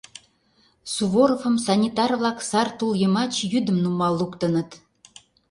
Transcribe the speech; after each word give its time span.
Суворовым 0.93 1.55
санитар-влак 1.65 2.39
сар 2.49 2.67
тул 2.77 2.91
йымач 3.01 3.33
йӱдым 3.51 3.77
нумал 3.83 4.13
луктыныт. 4.19 4.69